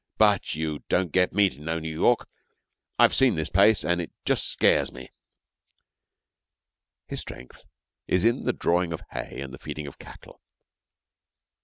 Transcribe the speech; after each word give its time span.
But 0.17 0.55
you 0.55 0.79
don't 0.89 1.11
get 1.11 1.31
me 1.31 1.47
to 1.51 1.61
no 1.61 1.77
New 1.77 1.93
York, 1.93 2.27
I've 2.97 3.13
seen 3.13 3.35
this 3.35 3.49
place 3.51 3.85
an' 3.85 3.99
it 3.99 4.11
just 4.25 4.47
scares 4.47 4.91
me,' 4.91 5.11
His 7.05 7.19
strength 7.21 7.65
is 8.07 8.23
in 8.23 8.45
the 8.45 8.51
drawing 8.53 8.93
of 8.93 9.03
hay 9.11 9.41
and 9.41 9.53
the 9.53 9.59
feeding 9.59 9.85
of 9.85 9.99
cattle. 9.99 10.41